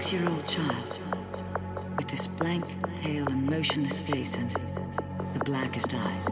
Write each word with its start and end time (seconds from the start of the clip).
six 0.00 0.12
year 0.12 0.30
old 0.30 0.46
child 0.46 0.98
with 1.96 2.06
this 2.06 2.28
blank, 2.28 2.64
pale, 3.02 3.26
and 3.26 3.46
motionless 3.50 4.00
face 4.00 4.36
and 4.36 4.48
the 5.34 5.40
blackest 5.44 5.92
eyes. 5.92 6.26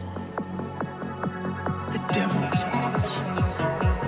The 1.93 2.01
devil's 2.12 2.62
eyes. 2.65 4.05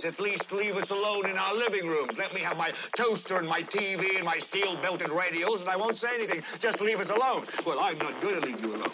Please 0.00 0.12
at 0.12 0.20
least 0.20 0.52
leave 0.52 0.76
us 0.76 0.90
alone 0.90 1.28
in 1.28 1.36
our 1.36 1.54
living 1.54 1.86
rooms. 1.86 2.16
Let 2.16 2.32
me 2.32 2.40
have 2.40 2.56
my 2.56 2.72
toaster 2.96 3.36
and 3.36 3.48
my 3.48 3.62
TV 3.62 4.16
and 4.16 4.24
my 4.24 4.38
steel-belted 4.38 5.10
radios, 5.10 5.60
and 5.60 5.70
I 5.70 5.76
won't 5.76 5.96
say 5.96 6.14
anything. 6.14 6.42
Just 6.58 6.80
leave 6.80 7.00
us 7.00 7.10
alone. 7.10 7.44
Well, 7.66 7.78
I'm 7.80 7.98
not 7.98 8.20
going 8.20 8.40
to 8.40 8.46
leave 8.46 8.60
you 8.62 8.70
alone. 8.70 8.90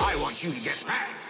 I 0.00 0.16
want 0.20 0.42
you 0.44 0.52
to 0.52 0.60
get 0.60 0.84
mad. 0.86 1.29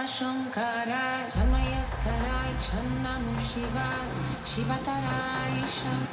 Nama 0.00 0.08
Shankarai 0.08 1.28
Shama 1.30 1.60
yesterday 1.60 2.56
Shananu 2.56 3.36
Shivai 3.36 4.08
Shivatarai 4.48 5.60
Sham 5.68 6.09